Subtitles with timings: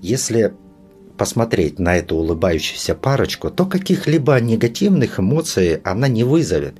[0.00, 0.52] Если
[1.16, 6.76] посмотреть на эту улыбающуюся парочку, то каких-либо негативных эмоций она не вызовет.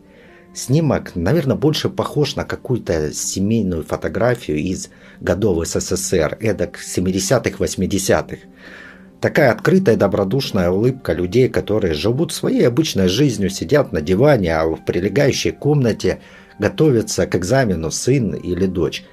[0.54, 8.38] Снимок, наверное, больше похож на какую-то семейную фотографию из годов СССР, эдак 70-х, 80-х.
[9.20, 14.84] Такая открытая добродушная улыбка людей, которые живут своей обычной жизнью, сидят на диване, а в
[14.84, 16.20] прилегающей комнате
[16.60, 19.04] готовятся к экзамену сын или дочь.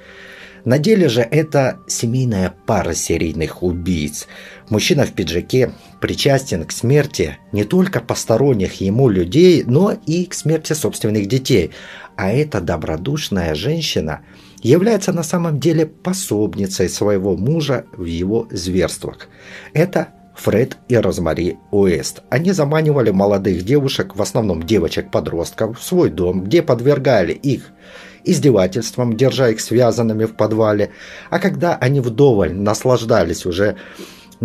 [0.66, 4.28] На деле же это семейная пара серийных убийц.
[4.70, 10.74] Мужчина в пиджаке причастен к смерти не только посторонних ему людей, но и к смерти
[10.74, 11.70] собственных детей.
[12.18, 14.22] А эта добродушная женщина
[14.64, 19.30] является на самом деле пособницей своего мужа в его зверствах.
[19.74, 22.24] Это Фред и Розмари Уэст.
[22.30, 27.72] Они заманивали молодых девушек, в основном девочек-подростков, в свой дом, где подвергали их
[28.26, 30.92] издевательством, держа их связанными в подвале.
[31.30, 33.78] А когда они вдоволь наслаждались уже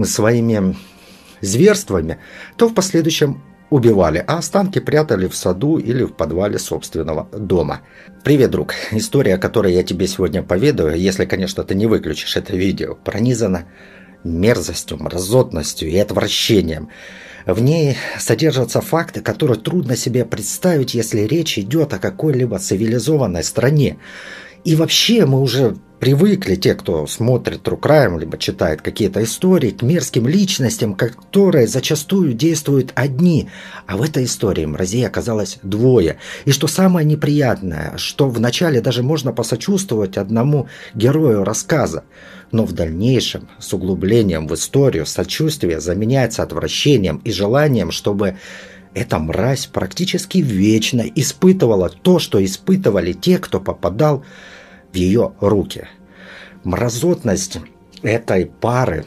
[0.05, 0.77] своими
[1.41, 2.19] зверствами,
[2.57, 7.83] то в последующем убивали, а останки прятали в саду или в подвале собственного дома.
[8.25, 8.75] Привет, друг.
[8.91, 13.67] История, о которой я тебе сегодня поведаю, если, конечно, ты не выключишь это видео, пронизана
[14.25, 16.91] мерзостью, мразотностью и отвращением.
[17.47, 23.99] В ней содержатся факты, которые трудно себе представить, если речь идет о какой-либо цивилизованной стране.
[24.65, 29.83] И вообще мы уже привыкли, те, кто смотрит True Crime, либо читает какие-то истории, к
[29.83, 33.49] мерзким личностям, которые зачастую действуют одни.
[33.87, 36.17] А в этой истории мразей оказалось двое.
[36.47, 42.05] И что самое неприятное, что вначале даже можно посочувствовать одному герою рассказа.
[42.53, 48.37] Но в дальнейшем, с углублением в историю, сочувствие заменяется отвращением и желанием, чтобы
[48.93, 54.25] эта мразь практически вечно испытывала то, что испытывали те, кто попадал
[54.93, 55.87] в ее руки.
[56.65, 57.59] Мразотность
[58.03, 59.05] этой пары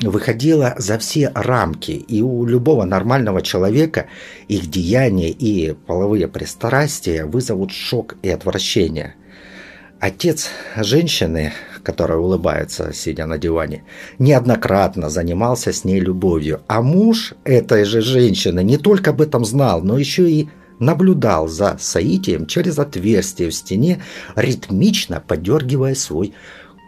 [0.00, 4.06] выходила за все рамки, и у любого нормального человека
[4.48, 9.14] их деяния и половые пристрастия вызовут шок и отвращение.
[10.00, 11.52] Отец женщины,
[11.86, 13.84] которая улыбается, сидя на диване,
[14.18, 19.82] неоднократно занимался с ней любовью, а муж этой же женщины не только об этом знал,
[19.82, 20.48] но еще и
[20.80, 24.02] наблюдал за соитием через отверстие в стене,
[24.34, 26.34] ритмично подергивая свой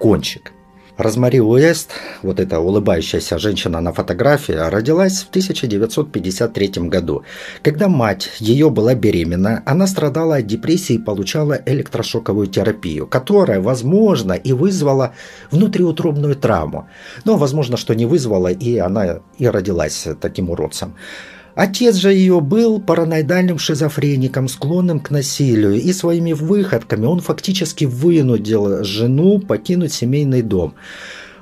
[0.01, 0.53] кончик.
[0.99, 1.93] Розмари Уэст,
[2.23, 7.23] вот эта улыбающаяся женщина на фотографии, родилась в 1953 году.
[7.63, 14.33] Когда мать ее была беременна, она страдала от депрессии и получала электрошоковую терапию, которая, возможно,
[14.33, 15.15] и вызвала
[15.53, 16.89] внутриутробную травму.
[17.25, 20.97] Но, возможно, что не вызвала, и она и родилась таким уродцем.
[21.59, 28.85] Отец же ее был параноидальным шизофреником, склонным к насилию, и своими выходками он фактически вынудил
[28.85, 30.75] жену покинуть семейный дом.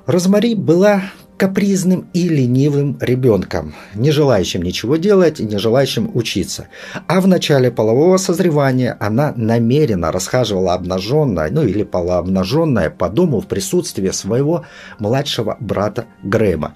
[0.06, 1.03] Розмари была
[1.37, 6.69] капризным и ленивым ребенком, не желающим ничего делать и не желающим учиться.
[7.06, 13.47] А в начале полового созревания она намеренно расхаживала обнаженная, ну или полуобнаженная по дому в
[13.47, 14.65] присутствии своего
[14.98, 16.75] младшего брата Грэма.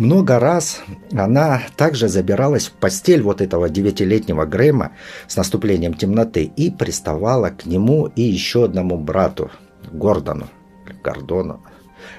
[0.00, 0.80] Много раз
[1.12, 4.92] она также забиралась в постель вот этого девятилетнего Грэма
[5.28, 9.50] с наступлением темноты и приставала к нему и еще одному брату,
[9.92, 10.48] Гордону,
[11.04, 11.62] Гордону,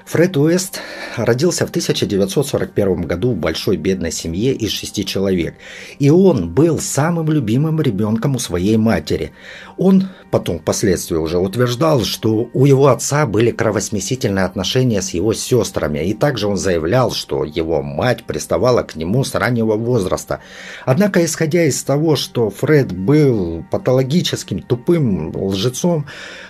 [0.04, 0.80] Фред Уэст
[1.16, 5.54] родился в 1941 году в большой бедной семье из шести человек,
[5.98, 9.32] и он был самым любимым ребенком у своей матери.
[9.76, 16.00] Он потом впоследствии уже утверждал, что у его отца были кровосмесительные отношения с его сестрами,
[16.00, 20.40] и также он заявлял, что его мать приставала к нему с раннего возраста.
[20.84, 26.06] Однако, исходя из того, что Фред был патологическим тупым лжецом,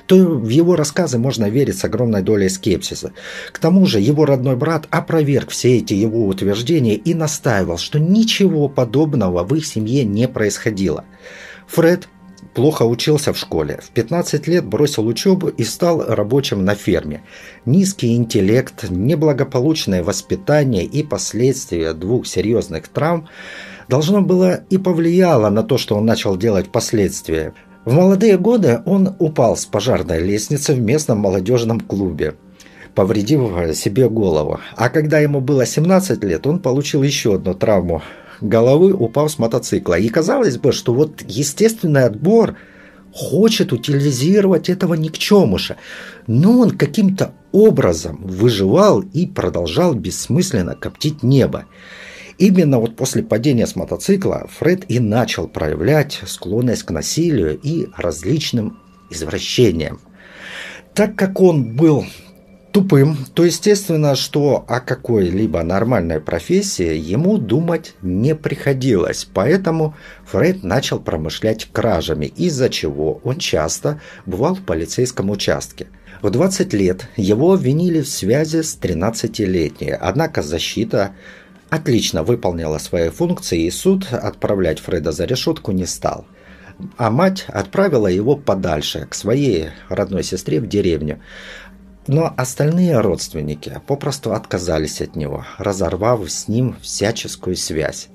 [0.06, 3.12] то в его рассказы можно верить с огромной долей скепсиса.
[3.52, 8.68] К тому же его родной брат опроверг все эти его утверждения и настаивал, что ничего
[8.68, 11.04] подобного в их семье не происходило.
[11.68, 12.08] Фред
[12.54, 13.80] плохо учился в школе.
[13.82, 17.22] В 15 лет бросил учебу и стал рабочим на ферме.
[17.64, 23.28] Низкий интеллект, неблагополучное воспитание и последствия двух серьезных травм
[23.88, 27.52] должно было и повлияло на то, что он начал делать впоследствии.
[27.84, 32.36] В молодые годы он упал с пожарной лестницы в местном молодежном клубе,
[32.94, 34.60] повредив себе голову.
[34.76, 38.02] А когда ему было 17 лет, он получил еще одну травму
[38.40, 39.98] головы, упав с мотоцикла.
[39.98, 42.56] И казалось бы, что вот естественный отбор
[43.12, 45.76] хочет утилизировать этого никчемуша.
[46.26, 51.66] Но он каким-то образом выживал и продолжал бессмысленно коптить небо.
[52.38, 58.78] Именно вот после падения с мотоцикла Фред и начал проявлять склонность к насилию и различным
[59.10, 60.00] извращениям.
[60.94, 62.04] Так как он был
[62.72, 69.28] тупым, то естественно, что о какой-либо нормальной профессии ему думать не приходилось.
[69.32, 69.94] Поэтому
[70.26, 75.86] Фред начал промышлять кражами, из-за чего он часто бывал в полицейском участке.
[76.22, 81.12] В 20 лет его обвинили в связи с 13-летней, однако защита
[81.68, 86.26] отлично выполнила свои функции и суд отправлять Фреда за решетку не стал.
[86.96, 91.20] А мать отправила его подальше, к своей родной сестре в деревню.
[92.06, 98.08] Но остальные родственники попросту отказались от него, разорвав с ним всяческую связь.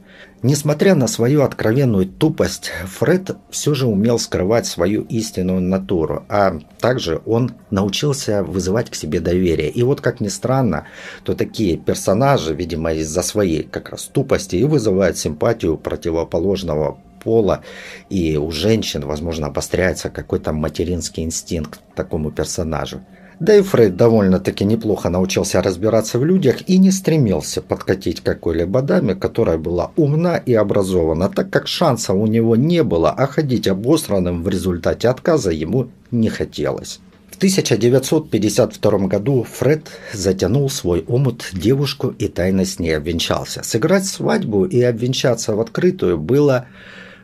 [0.43, 7.21] Несмотря на свою откровенную тупость, Фред все же умел скрывать свою истинную натуру, а также
[7.25, 9.69] он научился вызывать к себе доверие.
[9.69, 10.85] И вот как ни странно,
[11.23, 17.63] то такие персонажи, видимо, из-за своей как раз тупости и вызывают симпатию противоположного пола,
[18.09, 23.01] и у женщин, возможно, обостряется какой-то материнский инстинкт такому персонажу.
[23.39, 29.13] Да и Фред довольно-таки неплохо научился разбираться в людях и не стремился подкатить какой-либо даме,
[29.13, 34.41] которая была умна и образована, так как шанса у него не было, а ходить обосранным
[34.41, 36.99] в результате отказа ему не хотелось.
[37.29, 43.61] В 1952 году Фред затянул свой омут девушку и тайно с ней обвенчался.
[43.61, 46.65] Сыграть свадьбу и обвенчаться в открытую было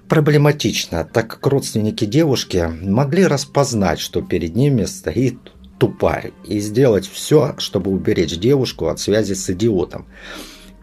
[0.08, 5.40] проблематично, так как родственники девушки могли распознать, что перед ними стоит
[5.84, 10.06] тупарь и сделать все, чтобы уберечь девушку от связи с идиотом.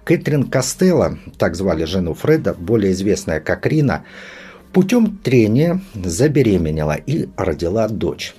[0.04, 4.04] Кэтрин Костелло, так звали жену Фреда, более известная как Рина,
[4.74, 8.34] путем трения забеременела и родила дочь.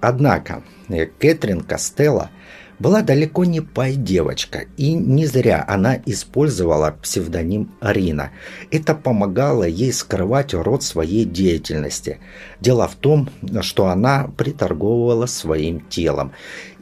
[0.00, 2.30] Однако Кэтрин Костелло
[2.78, 8.32] была далеко не пай-девочка, и не зря она использовала псевдоним Рина.
[8.70, 12.18] Это помогало ей скрывать род своей деятельности.
[12.60, 13.30] Дело в том,
[13.62, 16.32] что она приторговывала своим телом.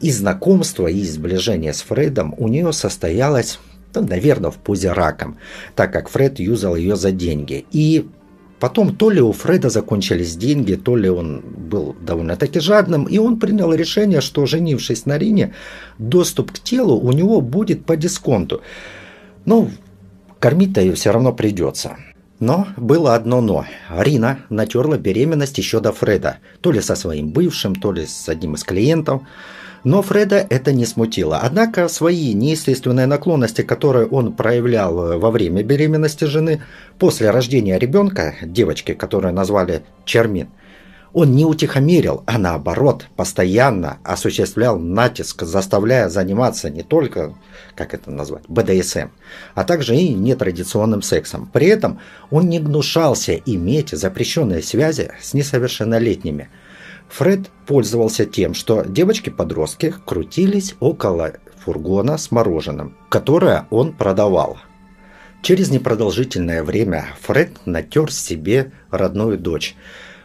[0.00, 3.58] И знакомство, и сближение с Фредом у нее состоялось
[3.94, 5.38] ну, наверное, в позе раком,
[5.76, 7.64] так как Фред юзал ее за деньги.
[7.70, 8.08] И
[8.60, 13.38] Потом то ли у Фреда закончились деньги, то ли он был довольно-таки жадным, и он
[13.38, 15.54] принял решение, что женившись на Рине,
[15.98, 18.62] доступ к телу у него будет по дисконту.
[19.44, 19.70] Ну,
[20.38, 21.96] кормить-то ее все равно придется.
[22.40, 23.64] Но было одно «но».
[23.90, 28.54] Рина натерла беременность еще до Фреда, то ли со своим бывшим, то ли с одним
[28.54, 29.22] из клиентов–
[29.84, 31.38] но Фреда это не смутило.
[31.38, 36.62] Однако свои неестественные наклонности, которые он проявлял во время беременности жены,
[36.98, 40.48] после рождения ребенка, девочки, которую назвали Чермин,
[41.12, 47.34] он не утихомирил, а наоборот, постоянно осуществлял натиск, заставляя заниматься не только,
[47.76, 49.10] как это назвать, БДСМ,
[49.54, 51.48] а также и нетрадиционным сексом.
[51.52, 52.00] При этом
[52.30, 56.48] он не гнушался иметь запрещенные связи с несовершеннолетними–
[57.14, 61.34] Фред пользовался тем, что девочки-подростки крутились около
[61.64, 64.58] фургона с мороженым, которое он продавал.
[65.40, 69.76] Через непродолжительное время Фред натер себе родную дочь.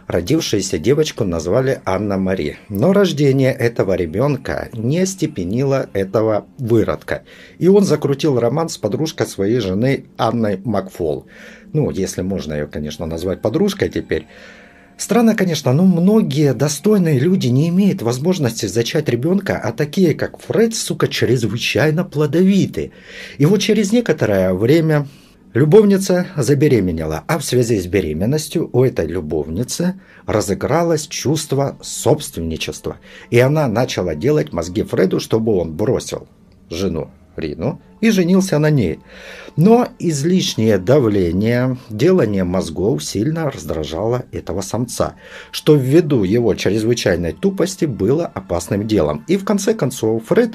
[0.08, 2.58] Родившуюся девочку назвали Анна-Мари.
[2.70, 7.22] Но рождение этого ребенка не остепенило этого выродка.
[7.60, 11.28] И он закрутил роман с подружкой своей жены Анной Макфол.
[11.72, 14.26] Ну, если можно ее, конечно, назвать подружкой теперь.
[15.00, 20.76] Странно, конечно, но многие достойные люди не имеют возможности зачать ребенка, а такие, как Фред,
[20.76, 22.92] сука, чрезвычайно плодовиты.
[23.38, 25.08] И вот через некоторое время
[25.54, 32.98] любовница забеременела, а в связи с беременностью у этой любовницы разыгралось чувство собственничества,
[33.30, 36.28] и она начала делать мозги Фреду, чтобы он бросил
[36.70, 37.10] жену
[37.40, 39.00] Рину и женился на ней.
[39.56, 45.16] Но излишнее давление, делание мозгов сильно раздражало этого самца,
[45.52, 49.24] что ввиду его чрезвычайной тупости было опасным делом.
[49.28, 50.52] И в конце концов Фред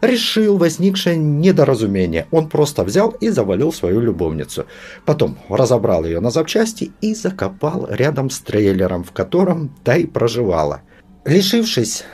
[0.00, 2.26] решил возникшее недоразумение.
[2.30, 4.66] Он просто взял и завалил свою любовницу.
[5.04, 10.82] Потом разобрал ее на запчасти и закопал рядом с трейлером, в котором та и проживала.
[11.24, 12.04] Лишившись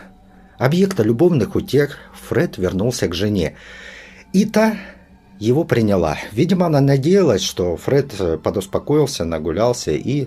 [0.58, 3.56] объекта любовных утех, Фред вернулся к жене.
[4.34, 4.76] И та
[5.38, 6.18] его приняла.
[6.32, 10.26] Видимо, она надеялась, что Фред э, подуспокоился, нагулялся и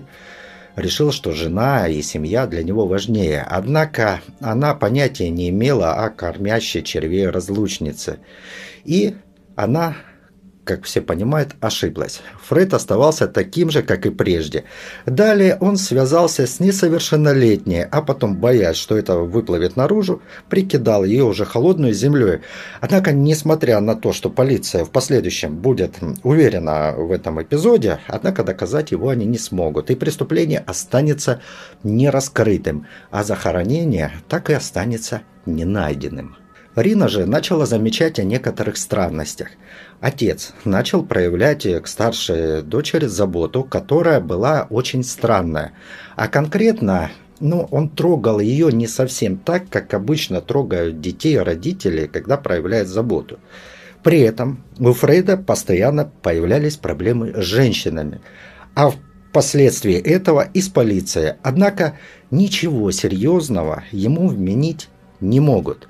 [0.76, 3.46] решил, что жена и семья для него важнее.
[3.46, 8.18] Однако она понятия не имела о кормящей червей разлучнице.
[8.86, 9.14] И
[9.56, 9.94] она
[10.68, 12.20] как все понимают, ошиблась.
[12.46, 14.64] Фред оставался таким же, как и прежде.
[15.06, 20.20] Далее он связался с несовершеннолетней, а потом, боясь, что это выплывет наружу,
[20.50, 22.40] прикидал ее уже холодной землей.
[22.82, 28.90] Однако, несмотря на то, что полиция в последующем будет уверена в этом эпизоде, однако доказать
[28.90, 31.40] его они не смогут, и преступление останется
[31.82, 36.36] нераскрытым, а захоронение так и останется ненайденным.
[36.80, 39.48] Рина же начала замечать о некоторых странностях.
[40.00, 45.72] Отец начал проявлять к старшей дочери заботу, которая была очень странная.
[46.14, 52.36] А конкретно ну, он трогал ее не совсем так, как обычно трогают детей родители, когда
[52.36, 53.38] проявляют заботу.
[54.02, 58.20] При этом у Фрейда постоянно появлялись проблемы с женщинами,
[58.74, 61.34] а впоследствии этого и с полицией.
[61.42, 61.98] Однако
[62.30, 64.88] ничего серьезного ему вменить
[65.20, 65.88] не могут.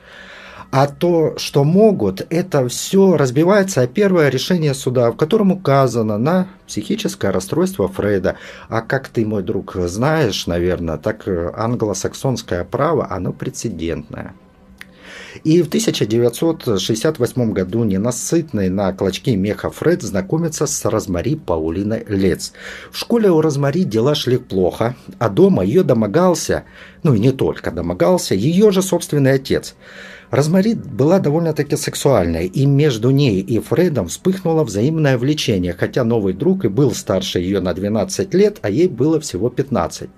[0.71, 6.49] А то, что могут, это все разбивается о первое решение суда, в котором указано на
[6.67, 8.37] психическое расстройство Фрейда.
[8.69, 14.35] А как ты, мой друг, знаешь, наверное, так англосаксонское право, оно прецедентное.
[15.43, 22.53] И в 1968 году ненасытный на клочке меха Фред знакомится с Розмари Паулиной Лец.
[22.91, 26.65] В школе у Розмари дела шли плохо, а дома ее домогался,
[27.03, 29.75] ну и не только домогался, ее же собственный отец–
[30.31, 36.67] Розмари была довольно-таки сексуальной, и между ней и Фредом вспыхнуло взаимное влечение, хотя новый друг
[36.67, 40.11] и был старше ее на 12 лет, а ей было всего 15.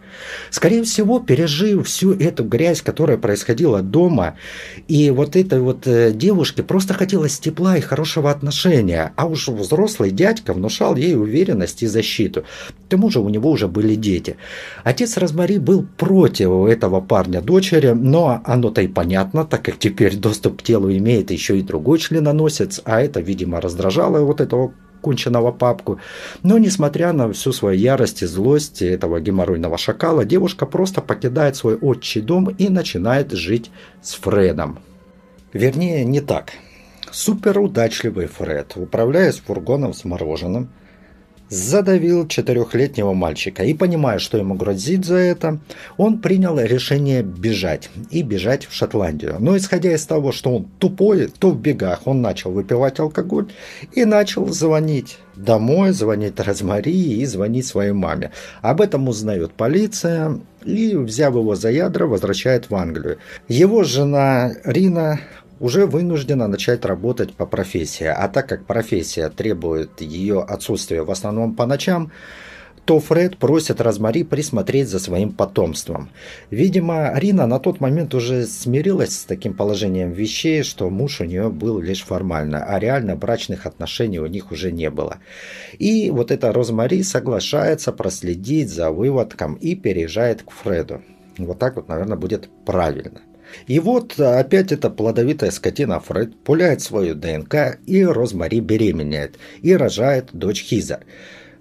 [0.50, 4.34] Скорее всего, пережив всю эту грязь, которая происходила дома,
[4.88, 10.10] и вот этой вот э, девушке просто хотелось тепла и хорошего отношения, а уж взрослый
[10.10, 12.42] дядька внушал ей уверенность и защиту.
[12.42, 14.36] К тому же у него уже были дети.
[14.82, 20.16] Отец Розмари был против этого парня дочери, но оно-то и понятно, так как теперь теперь
[20.16, 25.52] доступ к телу имеет еще и другой членоносец, а это, видимо, раздражало вот этого конченного
[25.52, 26.00] папку.
[26.42, 31.74] Но, несмотря на всю свою ярость и злость этого геморройного шакала, девушка просто покидает свой
[31.76, 34.78] отчий дом и начинает жить с Фредом.
[35.52, 36.52] Вернее, не так.
[37.12, 40.70] Суперудачливый Фред, управляясь фургоном с мороженым,
[41.50, 43.64] задавил четырехлетнего мальчика.
[43.64, 45.60] И понимая, что ему грозит за это,
[45.96, 47.90] он принял решение бежать.
[48.10, 49.36] И бежать в Шотландию.
[49.40, 53.48] Но исходя из того, что он тупой, то в бегах он начал выпивать алкоголь
[53.92, 58.30] и начал звонить домой, звонить Розмари и звонить своей маме.
[58.62, 63.18] Об этом узнает полиция и, взяв его за ядра, возвращает в Англию.
[63.48, 65.20] Его жена Рина
[65.60, 68.06] уже вынуждена начать работать по профессии.
[68.06, 72.10] А так как профессия требует ее отсутствия в основном по ночам,
[72.86, 76.10] то Фред просит Розмари присмотреть за своим потомством.
[76.50, 81.50] Видимо, Рина на тот момент уже смирилась с таким положением вещей, что муж у нее
[81.50, 85.18] был лишь формально, а реально брачных отношений у них уже не было.
[85.78, 91.02] И вот эта Розмари соглашается проследить за выводком и переезжает к Фреду.
[91.38, 93.20] Вот так вот, наверное, будет правильно.
[93.66, 100.30] И вот опять эта плодовитая скотина Фред пуляет свою ДНК, и Розмари беременеет, и рожает
[100.32, 101.00] дочь Хизер.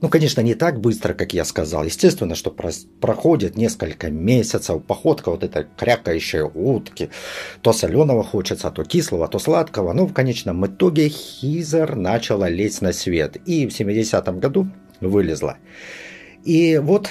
[0.02, 1.84] Ну, конечно, не так быстро, как я сказал.
[1.84, 2.56] Естественно, что
[3.02, 7.10] проходит несколько месяцев, походка вот этой крякающей утки.
[7.62, 9.92] То соленого хочется, то кислого, то сладкого.
[9.92, 13.36] Но в конечном итоге Хизер начала лезть на свет.
[13.46, 14.70] И в 70-м году
[15.02, 15.58] вылезла.
[16.46, 17.10] И вот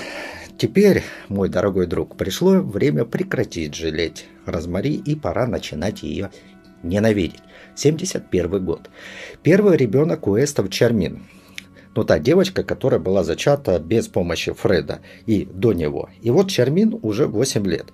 [0.59, 6.33] Теперь, мой дорогой друг, пришло время прекратить жалеть Розмари и пора начинать ее
[6.83, 7.39] ненавидеть.
[7.77, 8.91] 71 год.
[9.45, 11.29] Первый ребенок у Эстов Чармин.
[11.99, 16.11] Ну, та девочка, которая была зачата без помощи Фреда и до него.
[16.23, 17.87] И вот Чармин уже 8 лет.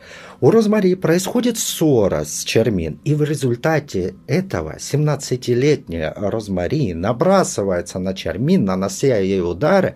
[0.42, 8.66] У Розмари происходит ссора с Чармин, и в результате этого 17-летняя Розмари набрасывается на Чармин,
[8.66, 9.94] нанося ей удары,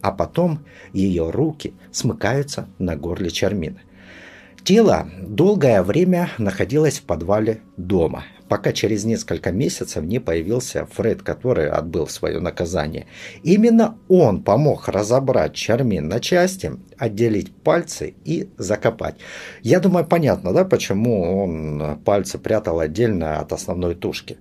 [0.00, 0.60] а потом
[0.94, 3.82] ее руки смыкаются на горле Чармины.
[4.64, 11.70] Тело долгое время находилось в подвале дома, пока через несколько месяцев не появился Фред, который
[11.70, 13.06] отбыл свое наказание.
[13.44, 19.14] Именно он помог разобрать Чармин на части, отделить пальцы и закопать.
[19.62, 24.36] Я думаю, понятно, да, почему он пальцы прятал отдельно от основной тушки.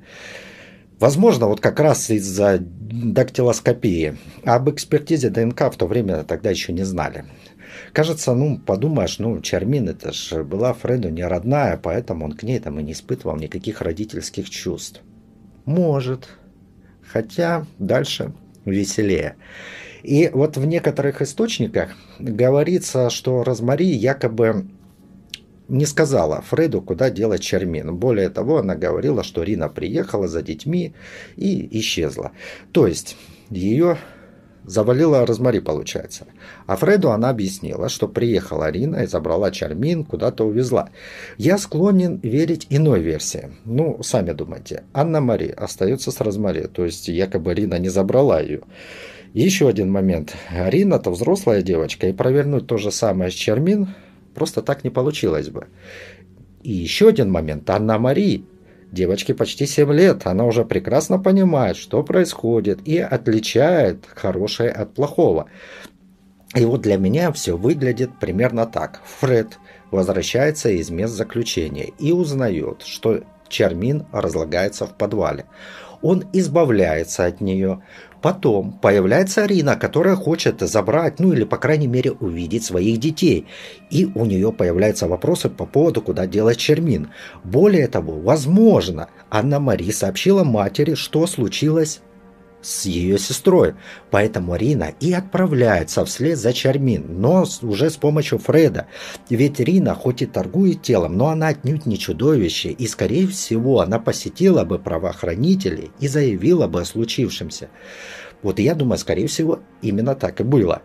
[0.99, 4.17] Возможно, вот как раз из-за дактилоскопии.
[4.43, 7.25] Об экспертизе ДНК в то время тогда еще не знали.
[7.93, 12.59] Кажется, ну, подумаешь, ну, Чармин, это же была Фреду не родная, поэтому он к ней
[12.59, 15.01] там и не испытывал никаких родительских чувств.
[15.65, 16.29] Может.
[17.01, 18.33] Хотя дальше
[18.65, 19.35] веселее.
[20.03, 24.67] И вот в некоторых источниках говорится, что Розмари якобы
[25.67, 27.95] не сказала Фреду, куда делать Чермин.
[27.95, 30.93] Более того, она говорила, что Рина приехала за детьми
[31.35, 32.31] и исчезла.
[32.71, 33.17] То есть
[33.49, 33.97] ее
[34.63, 36.25] завалила Розмари, получается.
[36.67, 40.89] А Фреду она объяснила, что приехала Рина и забрала Чармин, куда-то увезла.
[41.37, 43.51] Я склонен верить иной версии.
[43.65, 44.83] Ну, сами думайте.
[44.93, 48.61] Анна-Мари остается с Розмари, то есть якобы Рина не забрала ее.
[49.33, 50.35] Еще один момент.
[50.51, 53.89] Рина-то взрослая девочка, и провернуть то же самое с Чермин
[54.33, 55.67] просто так не получилось бы.
[56.63, 57.69] И еще один момент.
[57.69, 58.43] Анна Мари
[58.91, 65.47] Девочке почти 7 лет, она уже прекрасно понимает, что происходит, и отличает хорошее от плохого.
[66.55, 69.01] И вот для меня все выглядит примерно так.
[69.19, 69.59] Фред
[69.91, 75.45] возвращается из мест заключения и узнает, что Чармин разлагается в подвале.
[76.01, 77.83] Он избавляется от нее.
[78.21, 83.47] Потом появляется Арина, которая хочет забрать, ну или по крайней мере увидеть своих детей.
[83.89, 87.09] И у нее появляются вопросы по поводу, куда делать Чермин.
[87.43, 92.01] Более того, возможно, Анна-Мари сообщила матери, что случилось
[92.61, 93.75] с ее сестрой.
[94.11, 98.87] Поэтому Рина и отправляется вслед за Чармин, но уже с помощью Фреда.
[99.29, 103.99] Ведь Рина хоть и торгует телом, но она отнюдь не чудовище, и скорее всего она
[103.99, 107.69] посетила бы правоохранителей и заявила бы о случившемся.
[108.41, 110.81] Вот я думаю, скорее всего, именно так и было.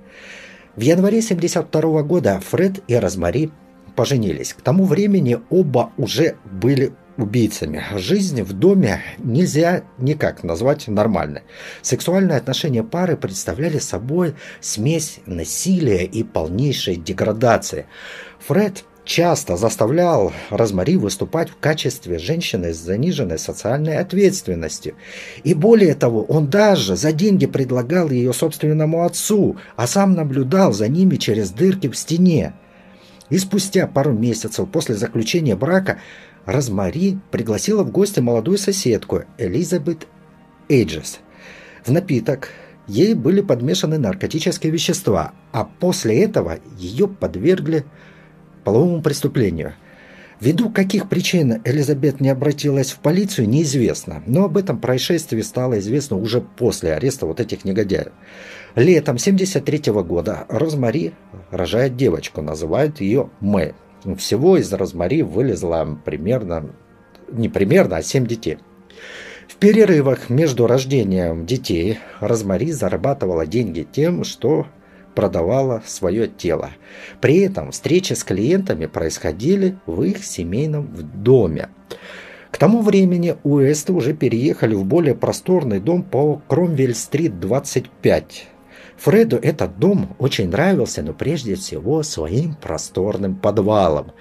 [0.76, 3.52] В январе 72 года Фред и Розмари
[3.95, 4.54] поженились.
[4.54, 7.83] К тому времени оба уже были убийцами.
[7.97, 11.42] Жизнь в доме нельзя никак назвать нормальной.
[11.83, 17.87] Сексуальные отношения пары представляли собой смесь насилия и полнейшей деградации.
[18.47, 24.94] Фред часто заставлял Розмари выступать в качестве женщины с заниженной социальной ответственностью.
[25.42, 30.88] И более того, он даже за деньги предлагал ее собственному отцу, а сам наблюдал за
[30.88, 32.54] ними через дырки в стене.
[33.30, 35.99] И спустя пару месяцев после заключения брака
[36.47, 40.07] Розмари пригласила в гости молодую соседку Элизабет
[40.69, 41.21] Эйджес.
[41.85, 42.51] В напиток
[42.87, 47.85] ей были подмешаны наркотические вещества, а после этого ее подвергли
[48.63, 49.75] половому преступлению.
[50.41, 56.17] Ввиду каких причин Элизабет не обратилась в полицию, неизвестно, но об этом происшествии стало известно
[56.17, 58.13] уже после ареста вот этих негодяев.
[58.75, 61.13] Летом 73 года Розмари
[61.51, 63.73] рожает девочку, называют ее Мэй.
[64.19, 66.71] Всего из Розмари вылезло примерно,
[67.33, 68.59] не примерно, а 7 детей.
[69.49, 74.67] В перерывах между рождением детей Розмари зарабатывала деньги тем, что
[75.14, 76.71] продавала свое тело.
[77.21, 81.69] При этом встречи с клиентами происходили в их семейном доме.
[82.51, 88.49] К тому времени Уэсты уже переехали в более просторный дом по Кромвель-стрит 25
[89.05, 94.12] Фреду этот дом очень нравился, но прежде всего своим просторным подвалом.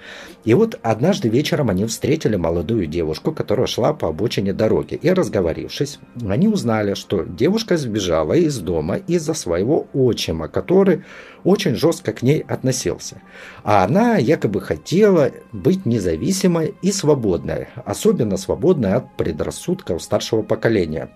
[0.44, 4.96] И вот однажды вечером они встретили молодую девушку, которая шла по обочине дороги.
[4.96, 11.02] И разговорившись, они узнали, что девушка сбежала из дома из-за своего отчима, который
[11.44, 13.22] очень жестко к ней относился.
[13.62, 21.08] А она якобы хотела быть независимой и свободной, особенно свободной от предрассудков старшего поколения.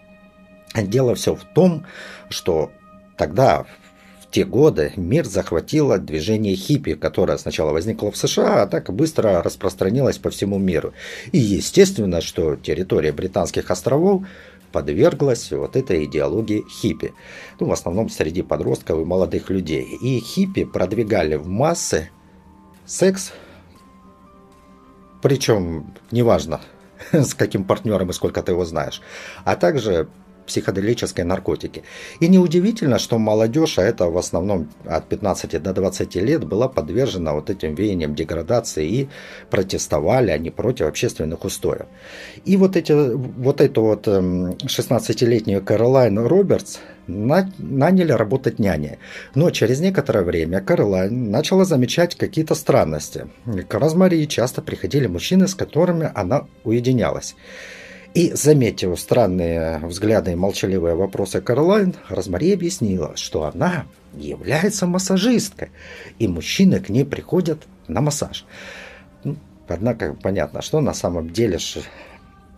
[0.74, 1.84] Дело все в том,
[2.30, 2.70] что
[3.18, 3.66] Тогда,
[4.22, 9.42] в те годы, мир захватило движение хиппи, которое сначала возникло в США, а так быстро
[9.42, 10.94] распространилось по всему миру.
[11.32, 14.22] И естественно, что территория британских островов
[14.70, 17.12] подверглась вот этой идеологии хиппи.
[17.58, 19.82] Ну, в основном среди подростков и молодых людей.
[20.00, 22.10] И хиппи продвигали в массы
[22.86, 23.32] секс,
[25.22, 26.60] причем неважно,
[27.12, 29.02] с каким партнером и сколько ты его знаешь,
[29.44, 30.08] а также
[30.48, 31.82] психоделической наркотики.
[32.20, 37.32] И неудивительно, что молодежь, а это в основном от 15 до 20 лет, была подвержена
[37.34, 39.08] вот этим веяниям деградации и
[39.50, 41.86] протестовали они против общественных устоев.
[42.44, 48.98] И вот, эти, вот эту вот 16-летнюю эм, Кэролайн Робертс наняли работать няней.
[49.34, 53.26] Но через некоторое время Кэролайн начала замечать какие-то странности.
[53.68, 57.34] К Розмари часто приходили мужчины, с которыми она уединялась.
[58.14, 65.70] И, заметив странные взгляды и молчаливые вопросы Каролайн, Розмари объяснила, что она является массажисткой,
[66.18, 68.44] и мужчины к ней приходят на массаж.
[69.24, 69.36] Ну,
[69.68, 71.58] однако понятно, что на самом деле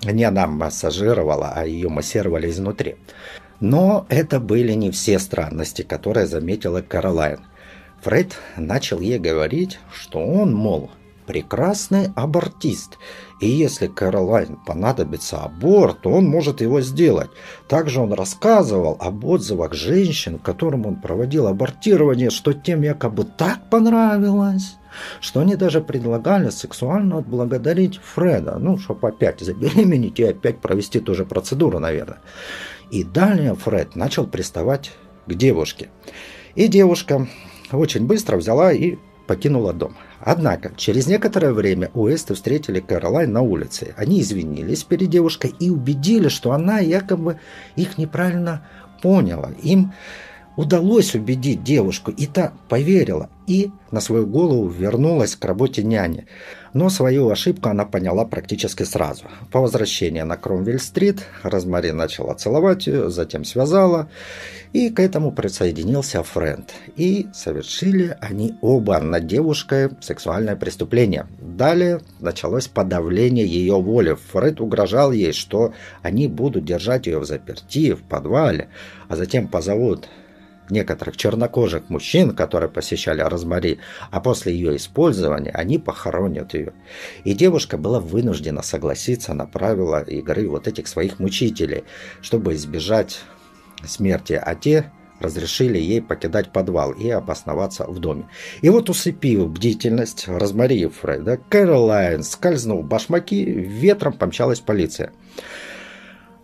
[0.05, 2.97] не она массажировала, а ее массировали изнутри.
[3.61, 7.41] Но это были не все странности, которые заметила Каролайн.
[8.03, 10.91] Фред начал ей говорить, что он, мол,
[11.27, 12.97] прекрасный абортист,
[13.41, 17.31] и если Кэролайн понадобится аборт, то он может его сделать.
[17.69, 24.77] Также он рассказывал об отзывах женщин, которым он проводил абортирование, что тем якобы так понравилось,
[25.23, 31.15] что они даже предлагали сексуально отблагодарить Фреда, ну, чтобы опять забеременеть и опять провести ту
[31.15, 32.19] же процедуру, наверное.
[32.91, 34.93] И далее Фред начал приставать
[35.27, 35.89] к девушке.
[36.57, 37.27] И девушка
[37.73, 39.97] очень быстро взяла и покинула дом.
[40.21, 43.95] Однако, через некоторое время Уэсты встретили Кэролайн на улице.
[43.97, 47.39] Они извинились перед девушкой и убедили, что она якобы
[47.75, 48.67] их неправильно
[49.03, 49.51] поняла.
[49.63, 49.93] Им
[50.61, 56.27] удалось убедить девушку, и та поверила, и на свою голову вернулась к работе няни.
[56.75, 59.25] Но свою ошибку она поняла практически сразу.
[59.51, 64.11] По возвращении на Кромвель-стрит Розмари начала целовать ее, затем связала,
[64.75, 66.75] и к этому присоединился Фрэнд.
[66.95, 71.27] И совершили они оба над девушкой сексуальное преступление.
[71.41, 74.15] Далее началось подавление ее воли.
[74.31, 78.69] Фред угрожал ей, что они будут держать ее в заперти в подвале,
[79.09, 80.07] а затем позовут
[80.71, 83.79] некоторых чернокожих мужчин, которые посещали Розмари,
[84.11, 86.73] а после ее использования они похоронят ее.
[87.25, 91.85] И девушка была вынуждена согласиться на правила игры вот этих своих мучителей,
[92.21, 93.21] чтобы избежать
[93.85, 98.27] смерти, а те разрешили ей покидать подвал и обосноваться в доме.
[98.63, 105.13] И вот усыпив бдительность Розмари и Фреда, Кэролайн, скользнув башмаки, ветром помчалась полиция.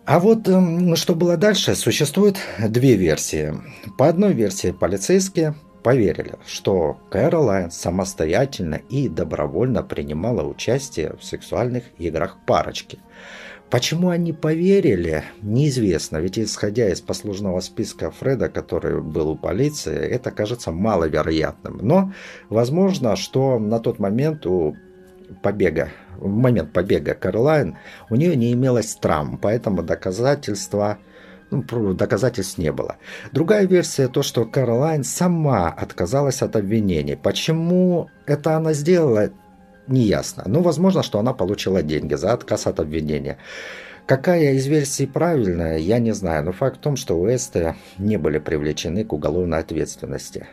[0.07, 3.53] А вот эм, что было дальше, существует две версии.
[3.97, 12.37] По одной версии полицейские поверили, что Кэролайн самостоятельно и добровольно принимала участие в сексуальных играх
[12.45, 12.99] парочки.
[13.69, 20.31] Почему они поверили, неизвестно, ведь исходя из послужного списка Фреда, который был у полиции, это
[20.31, 21.79] кажется маловероятным.
[21.81, 22.13] Но
[22.47, 24.77] возможно, что на тот момент у
[25.43, 27.77] побега в момент побега Кэролайн
[28.09, 30.97] у нее не имелось травм, поэтому доказательства
[31.49, 32.97] ну, доказательств не было.
[33.31, 37.15] Другая версия то, что Кэролайн сама отказалась от обвинений.
[37.15, 39.29] Почему это она сделала,
[39.87, 40.43] неясно.
[40.45, 43.37] Ну, возможно, что она получила деньги за отказ от обвинения.
[44.05, 48.39] Какая из версий правильная, я не знаю, но факт в том, что Уэсты не были
[48.39, 50.47] привлечены к уголовной ответственности.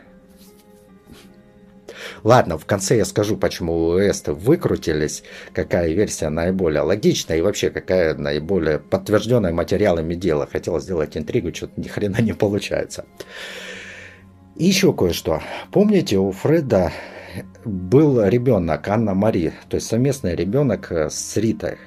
[2.23, 8.15] Ладно, в конце я скажу, почему Эсты выкрутились, какая версия наиболее логичная и вообще какая
[8.15, 10.47] наиболее подтвержденная материалами дела.
[10.51, 13.05] Хотел сделать интригу, что-то ни хрена не получается.
[14.55, 15.41] И еще кое-что.
[15.71, 16.91] Помните, у Фреда
[17.65, 21.77] был ребенок Анна Мари, то есть совместный ребенок с Ритой,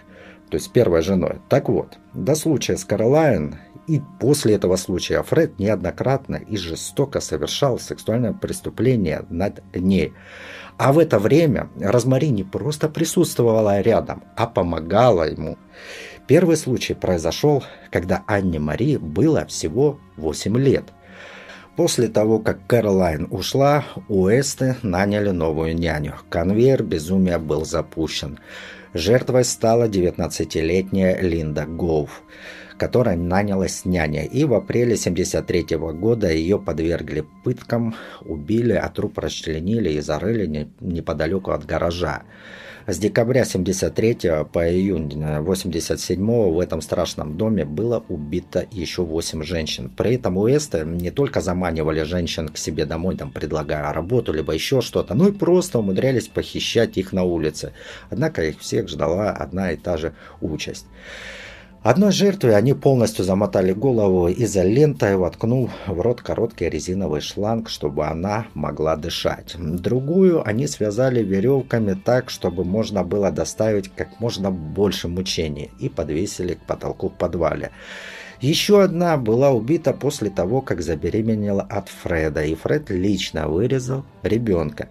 [0.51, 1.37] то есть первой женой.
[1.49, 3.57] Так вот, до случая с Каролайн
[3.89, 10.13] и после этого случая Фред неоднократно и жестоко совершал сексуальное преступление над ней.
[10.77, 15.57] А в это время Розмари не просто присутствовала рядом, а помогала ему.
[16.27, 20.85] Первый случай произошел, когда Анне Мари было всего 8 лет.
[21.75, 26.17] После того, как Кэролайн ушла, Уэсты наняли новую няню.
[26.29, 28.39] Конвейер безумия был запущен.
[28.93, 32.23] Жертвой стала 19-летняя Линда Гоуф
[32.79, 39.91] которая нанялась няня, и в апреле 73 года ее подвергли пыткам, убили, а труп расчленили
[39.91, 42.23] и зарыли не, неподалеку от гаража.
[42.89, 49.91] С декабря 73 по июнь 87 в этом страшном доме было убито еще 8 женщин.
[49.95, 54.81] При этом Уэсты не только заманивали женщин к себе домой, там, предлагая работу, либо еще
[54.81, 57.75] что-то, но и просто умудрялись похищать их на улице.
[58.09, 60.87] Однако их всех ждала одна и та же участь.
[61.83, 68.47] Одной жертве они полностью замотали голову изолентой, воткнув в рот короткий резиновый шланг, чтобы она
[68.55, 69.55] могла дышать.
[69.57, 76.55] Другую они связали веревками так, чтобы можно было доставить как можно больше мучений и подвесили
[76.55, 77.71] к потолку в подвале.
[78.41, 84.89] Еще одна была убита после того, как забеременела от Фреда, и Фред лично вырезал ребенка.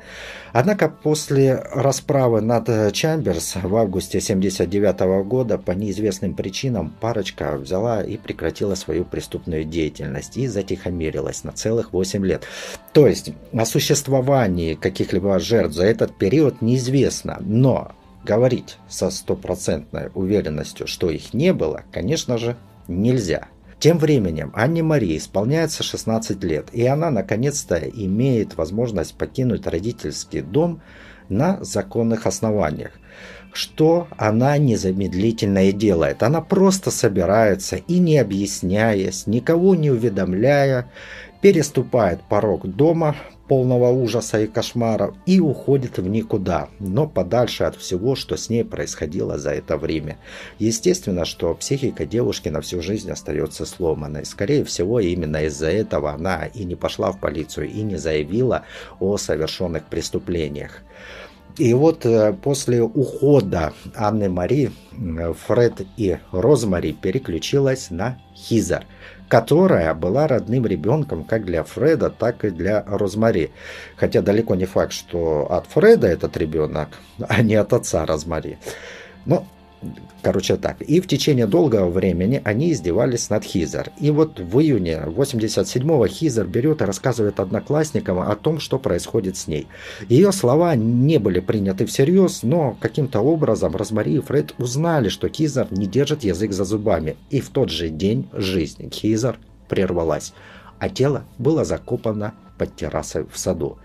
[0.52, 8.18] Однако после расправы над Чамберс в августе 1979 года по неизвестным причинам парочка взяла и
[8.18, 12.44] прекратила свою преступную деятельность и затихомирилась на целых 8 лет.
[12.92, 17.94] То есть о существовании каких-либо жертв за этот период неизвестно, но
[18.26, 22.58] говорить со стопроцентной уверенностью, что их не было, конечно же,
[22.88, 23.48] нельзя.
[23.80, 30.82] Тем временем Анне Марии исполняется 16 лет, и она наконец-то имеет возможность покинуть родительский дом
[31.30, 32.92] на законных основаниях.
[33.54, 36.24] Что она незамедлительно и делает.
[36.24, 40.92] Она просто собирается и не объясняясь, никого не уведомляя,
[41.42, 43.16] переступает порог дома,
[43.48, 48.64] полного ужаса и кошмаров и уходит в никуда, но подальше от всего, что с ней
[48.64, 50.18] происходило за это время.
[50.60, 54.26] Естественно, что психика девушки на всю жизнь остается сломанной.
[54.26, 58.64] Скорее всего, именно из-за этого она и не пошла в полицию, и не заявила
[59.00, 60.82] о совершенных преступлениях.
[61.58, 64.72] И вот э, после ухода Анны Мари,
[65.48, 68.86] Фред и Розмари переключилась на Хизер–
[69.28, 73.52] которая была родным ребенком как для Фреда, так и для Розмари.
[73.96, 76.90] Хотя далеко не факт, что от Фреда этот ребенок,
[77.28, 78.58] а не от отца Розмари.
[79.26, 79.46] Но
[80.24, 80.82] Короче так.
[80.82, 83.92] И в течение долгого времени они издевались над Хизер.
[84.00, 89.48] И вот в июне 87-го Хизер берет и рассказывает одноклассникам о том, что происходит с
[89.48, 89.68] ней.
[90.10, 95.68] Ее слова не были приняты всерьез, но каким-то образом Розмари и Фред узнали, что Хизер
[95.72, 97.16] не держит язык за зубами.
[97.30, 99.38] И в тот же день жизнь Хизер
[99.70, 100.34] прервалась,
[100.80, 103.78] а тело было закопано под террасой в саду.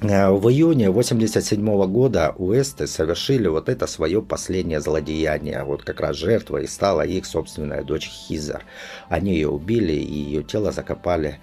[0.00, 5.64] Э, в июне 87 года Уэсты совершили вот это свое последнее злодеяние.
[5.64, 8.64] Вот как раз жертвой стала их собственная дочь Хизер.
[9.08, 11.38] Они ее убили и ее тело закопали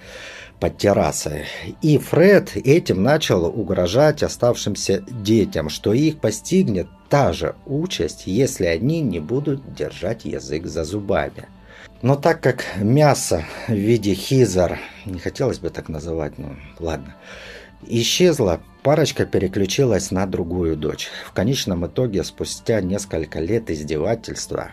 [0.60, 1.46] под террасой.
[1.82, 9.02] И Фред этим начал угрожать оставшимся детям, что их постигнет та же участь, если они
[9.02, 11.48] не будут держать язык за зубами.
[12.02, 17.16] Но так как мясо в виде хизар, не хотелось бы так называть, ну ладно,
[17.88, 21.10] исчезла, парочка переключилась на другую дочь.
[21.26, 24.72] В конечном итоге, спустя несколько лет издевательства,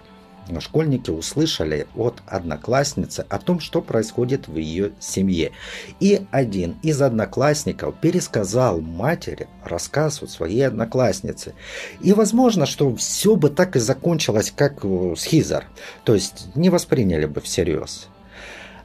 [0.58, 5.52] школьники услышали от одноклассницы о том, что происходит в ее семье.
[6.00, 11.54] И один из одноклассников пересказал матери рассказ от своей одноклассницы.
[12.00, 15.66] И возможно, что все бы так и закончилось, как с Хизер.
[16.04, 18.08] То есть не восприняли бы всерьез.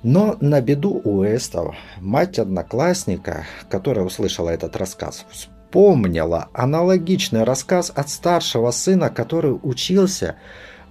[0.06, 8.70] Но на беду Уэстов мать одноклассника, которая услышала этот рассказ, вспомнила аналогичный рассказ от старшего
[8.70, 10.36] сына, который учился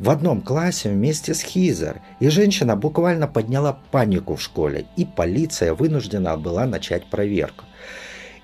[0.01, 5.75] в одном классе вместе с Хизер, и женщина буквально подняла панику в школе, и полиция
[5.75, 7.67] вынуждена была начать проверку.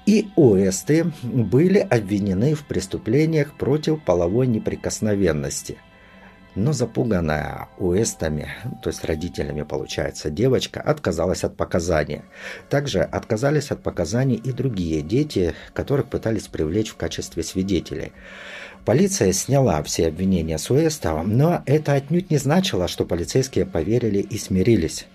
[0.07, 5.79] И Уэсты были обвинены в преступлениях против половой неприкосновенности–
[6.55, 8.49] но запуганная Уэстами,
[8.83, 12.25] то есть родителями, получается, девочка отказалась от показания.
[12.69, 18.13] Также отказались от показаний и другие дети, которых пытались привлечь в качестве свидетелей.
[18.85, 24.39] Полиция сняла все обвинения с Уэста, но это отнюдь не значило, что полицейские поверили и
[24.39, 25.07] смирились.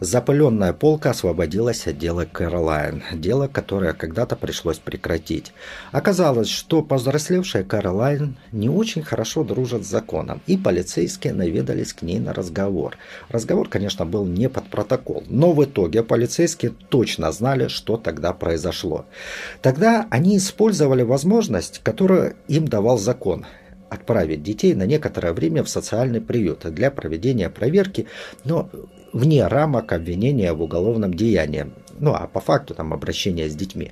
[0.00, 5.52] Запыленная полка освободилась от дела Кэролайн, дело, которое когда-то пришлось прекратить.
[5.90, 12.20] Оказалось, что повзрослевшая Кэролайн не очень хорошо дружит с законом, и полицейские наведались к ней
[12.20, 12.96] на разговор.
[13.28, 19.04] Разговор, конечно, был не под протокол, но в итоге полицейские точно знали, что тогда произошло.
[19.62, 23.46] Тогда они использовали возможность, которую им давал закон
[23.90, 28.06] отправить детей на некоторое время в социальный приют для проведения проверки,
[28.44, 28.68] но
[29.18, 31.66] вне рамок обвинения в уголовном деянии.
[32.00, 33.90] Ну, а по факту там обращение с детьми.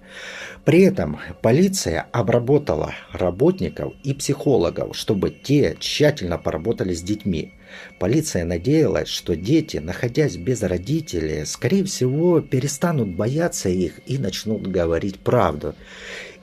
[0.65, 7.53] При этом полиция обработала работников и психологов, чтобы те тщательно поработали с детьми.
[7.99, 15.19] Полиция надеялась, что дети, находясь без родителей, скорее всего, перестанут бояться их и начнут говорить
[15.19, 15.75] правду.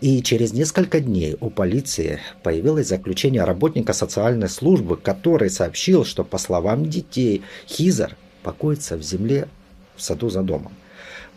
[0.02, 6.38] И через несколько дней у полиции появилось заключение работника социальной службы, который сообщил, что по
[6.38, 9.47] словам детей Хизер покоится в земле
[9.95, 10.73] в саду за домом.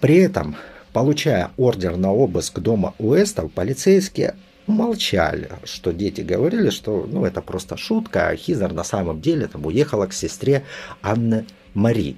[0.00, 0.56] При этом,
[0.92, 4.34] получая ордер на обыск дома Уэстов, полицейские
[4.66, 9.64] молчали, что дети говорили, что ну, это просто шутка, а Хизер на самом деле там
[9.64, 10.64] уехала к сестре
[11.02, 12.16] Анны Мари.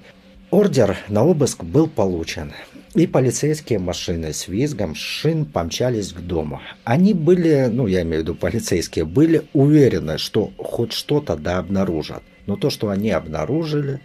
[0.51, 2.53] Ордер на обыск был получен,
[2.95, 6.59] и полицейские машины с визгом шин помчались к дому.
[6.83, 12.23] Они были, ну я имею в виду полицейские, были уверены, что хоть что-то да обнаружат.
[12.47, 14.01] Но то, что они обнаружили,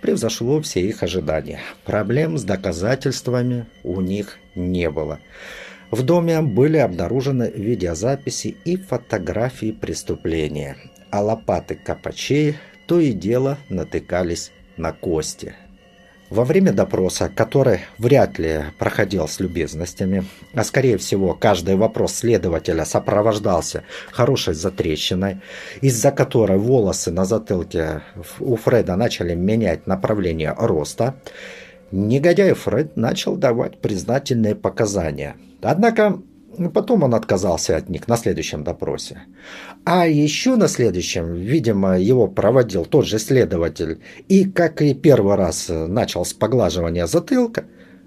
[0.00, 1.60] превзошло все их ожидания.
[1.84, 5.20] Проблем с доказательствами у них не было.
[5.90, 10.76] В доме были обнаружены видеозаписи и фотографии преступления,
[11.10, 12.56] а лопаты копачей
[12.86, 15.54] то и дело натыкались на кости–
[16.30, 22.84] во время допроса, который вряд ли проходил с любезностями, а скорее всего каждый вопрос следователя
[22.84, 25.40] сопровождался хорошей затрещиной,
[25.80, 28.02] из-за которой волосы на затылке
[28.40, 31.14] у Фреда начали менять направление роста,
[31.90, 35.36] негодяй Фред начал давать признательные показания.
[35.62, 36.20] Однако
[36.72, 39.22] Потом он отказался от них на следующем допросе.
[39.84, 44.00] А еще на следующем, видимо, его проводил тот же следователь.
[44.28, 47.64] И, как и первый раз начал с поглаживания затылка,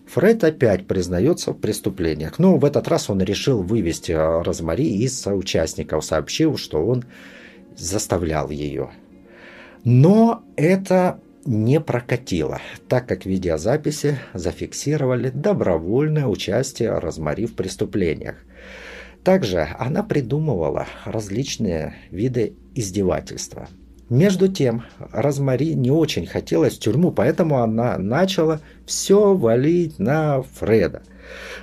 [0.08, 2.38] Фред опять признается в преступлениях.
[2.38, 7.06] Но в этот раз он решил вывести Розмари из соучастников, сообщив, что он
[7.78, 8.92] заставлял ее.
[9.84, 18.36] Но это не прокатило, так как видеозаписи зафиксировали добровольное участие Розмари в преступлениях.
[19.24, 23.68] Также она придумывала различные виды издевательства.
[24.10, 31.04] Между тем, Розмари не очень хотелось в тюрьму, поэтому она начала все валить на Фреда.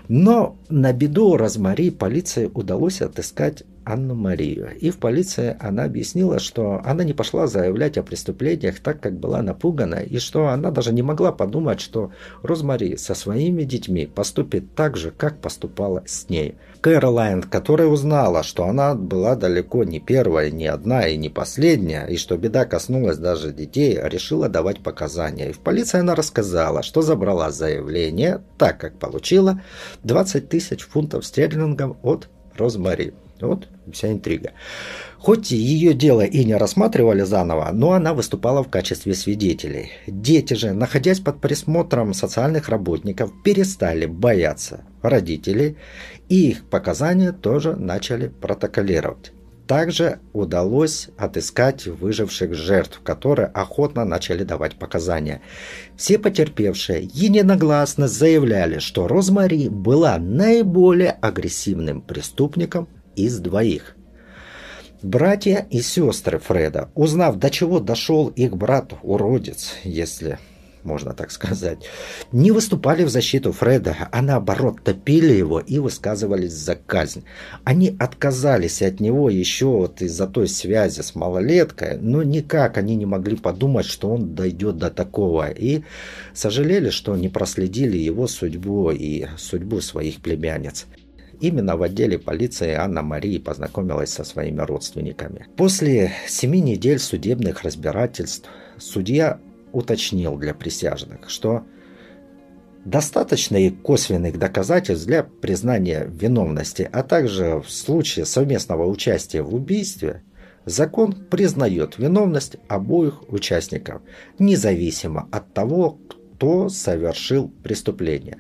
[0.09, 4.77] Но на беду Розмари полиции удалось отыскать Анну Марию.
[4.79, 9.41] И в полиции она объяснила, что она не пошла заявлять о преступлениях, так как была
[9.41, 14.99] напугана, и что она даже не могла подумать, что Розмари со своими детьми поступит так
[14.99, 16.57] же, как поступала с ней.
[16.83, 22.19] Кэролайн, которая узнала, что она была далеко не первая, не одна и не последняя, и
[22.19, 25.49] что беда коснулась даже детей, решила давать показания.
[25.49, 29.63] И в полиции она рассказала, что забрала заявление, так как получила
[30.05, 33.15] 20 тысяч фунтов стерлингов от Розмари.
[33.41, 34.53] Вот вся интрига.
[35.19, 39.91] Хоть ее дело и не рассматривали заново, но она выступала в качестве свидетелей.
[40.07, 45.77] Дети же, находясь под присмотром социальных работников, перестали бояться родителей,
[46.29, 49.33] и их показания тоже начали протоколировать.
[49.69, 55.43] Также удалось отыскать выживших жертв, которые охотно начали давать показания.
[55.95, 63.97] Все потерпевшие единогласно заявляли, что Розмари была наиболее агрессивным преступником из двоих.
[65.03, 70.39] Братья и сестры Фреда, узнав, до чего дошел их брат-уродец, если
[70.89, 71.79] можно так сказать,
[72.33, 77.25] не выступали в защиту Фреда, а наоборот топили его и высказывались за казнь.
[77.65, 83.07] Они отказались от него еще вот из-за той связи с малолеткой, но никак они не
[83.07, 85.83] могли подумать, что он дойдет до такого, и
[86.35, 90.87] сожалели, что не проследили его судьбу и судьбу своих племянниц.
[91.41, 95.47] Именно в отделе полиции Анна Мария познакомилась со своими родственниками.
[95.57, 99.39] После семи недель судебных разбирательств судья
[99.73, 101.65] уточнил для присяжных, что
[102.85, 110.23] достаточно и косвенных доказательств для признания виновности, а также в случае совместного участия в убийстве
[110.65, 114.03] закон признает виновность обоих участников,
[114.39, 118.39] независимо от того, кто совершил преступление.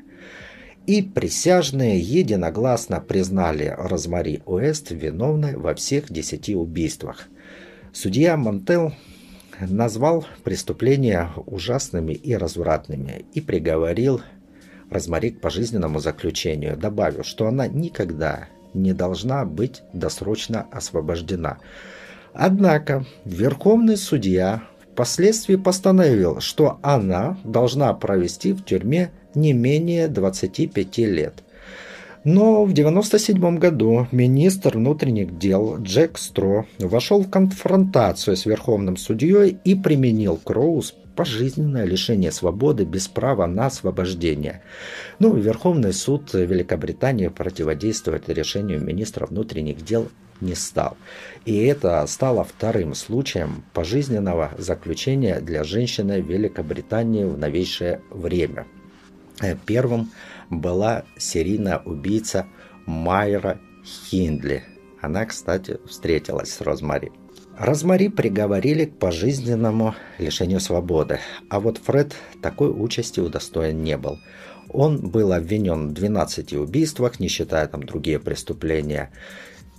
[0.89, 7.29] И присяжные единогласно признали Розмари Уэст виновной во всех десяти убийствах.
[7.93, 8.95] Судья Монтел
[9.61, 14.23] назвал преступления ужасными и развратными и приговорил
[14.89, 21.59] Розмари к пожизненному заключению, добавив, что она никогда не должна быть досрочно освобождена.
[22.33, 24.63] Однако Верховный судья
[24.99, 31.45] впоследствии постановил, что она должна провести в тюрьме не менее 25 лет.
[32.25, 39.59] Но в 1997 году министр внутренних дел Джек Стро вошел в конфронтацию с Верховным судьей
[39.63, 44.63] и применил Кроуз пожизненное лишение свободы без права на освобождение.
[45.21, 50.09] Ну, Верховный суд Великобритании противодействовать решению министра внутренних дел
[50.41, 50.97] не стал.
[51.45, 58.67] И это стало вторым случаем пожизненного заключения для женщины в Великобритании в новейшее время.
[59.67, 60.11] Первым
[60.51, 62.47] была серийная убийца
[62.87, 64.65] Майра Хиндли.
[65.01, 67.13] Она, кстати, встретилась с Розмари.
[67.57, 71.19] Розмари приговорили к пожизненному лишению свободы,
[71.51, 74.19] а вот Фред такой участи удостоен не был.
[74.71, 79.11] Он был обвинен в 12 убийствах, не считая там другие преступления.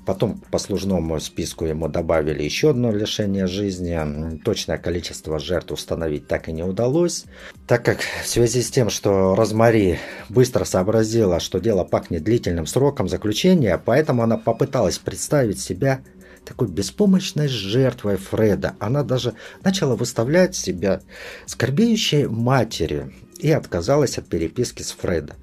[0.10, 4.39] Потом по послужному списку ему добавили еще одно лишение жизни.
[4.43, 7.26] Точное количество жертв установить так и не удалось.
[7.67, 13.08] Так как в связи с тем, что Розмари быстро сообразила, что дело пахнет длительным сроком
[13.08, 16.02] заключения, поэтому она попыталась представить себя
[16.43, 18.74] такой беспомощной жертвой Фреда.
[18.80, 21.02] Она даже начала выставлять себя
[21.45, 25.38] скорбеющей матерью и отказалась от переписки с Фредом.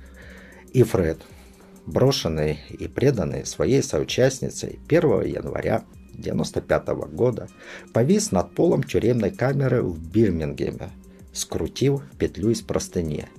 [0.73, 1.21] И Фред
[1.87, 5.85] брошенный и преданный своей соучастницей 1 января
[6.19, 7.49] 1995 года,
[7.93, 10.91] повис над полом тюремной камеры в Бирмингеме,
[11.33, 13.27] скрутив петлю из простыни–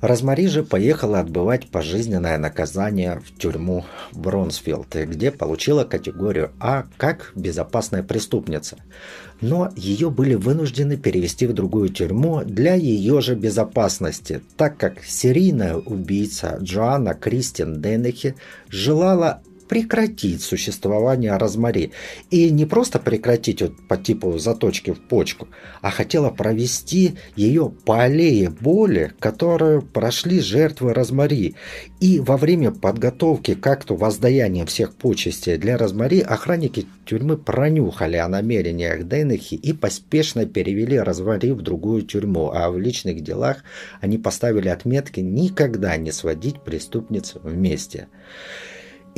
[0.00, 8.02] Розмари же поехала отбывать пожизненное наказание в тюрьму Бронсфилд, где получила категорию А как безопасная
[8.02, 8.78] преступница.
[9.42, 15.76] Но ее были вынуждены перевести в другую тюрьму для ее же безопасности, так как серийная
[15.76, 18.36] убийца Джоанна Кристин Деннехи
[18.70, 21.92] желала прекратить существование Розмари.
[22.28, 25.46] И не просто прекратить вот по типу заточки в почку,
[25.80, 31.54] а хотела провести ее по аллее боли, которую прошли жертвы Розмари.
[32.00, 38.26] И во время подготовки к акту воздаяния всех почестей для Розмари охранники тюрьмы пронюхали о
[38.26, 43.58] намерениях Деннехи и поспешно перевели Розмари в другую тюрьму, а в личных делах
[44.00, 48.08] они поставили отметки никогда не сводить преступниц вместе.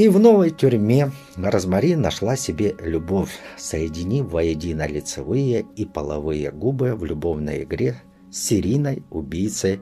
[0.03, 7.05] И в новой тюрьме Розмари нашла себе любовь, соединив воедино лицевые и половые губы в
[7.05, 9.81] любовной игре с серийной убийцей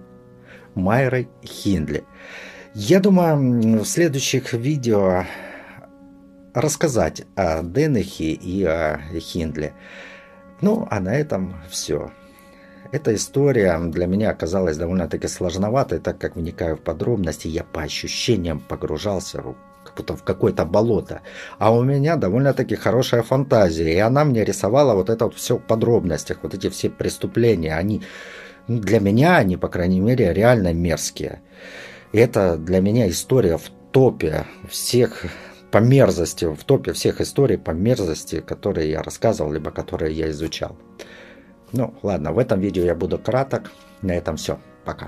[0.75, 2.05] Майрой Хиндли.
[2.75, 5.25] Я думаю, в следующих видео
[6.53, 9.73] рассказать о Денехе и о Хиндле.
[10.61, 12.11] Ну, а на этом все.
[12.93, 18.61] Эта история для меня оказалась довольно-таки сложноватой, так как вникаю в подробности, я по ощущениям
[18.61, 19.57] погружался как
[19.97, 21.21] будто в какое-то болото.
[21.59, 25.63] А у меня довольно-таки хорошая фантазия, и она мне рисовала вот это вот все в
[25.63, 28.03] подробностях, вот эти все преступления, они
[28.69, 31.43] для меня, они, по крайней мере, реально мерзкие.
[32.13, 35.25] И это для меня история в топе всех
[35.71, 40.77] по мерзости, в топе всех историй по мерзости, которые я рассказывал, либо которые я изучал.
[41.73, 43.71] Ну, ладно, в этом видео я буду краток.
[44.03, 44.59] На этом все.
[44.85, 45.07] Пока.